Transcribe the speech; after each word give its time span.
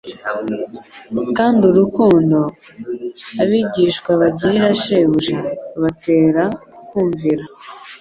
Kandi 1.37 1.63
urukundo, 1.71 2.39
abigishwa 3.41 4.11
bagirira 4.21 4.67
Shebuja, 4.81 5.37
rubatera 5.73 6.43
kumvira. 6.89 7.43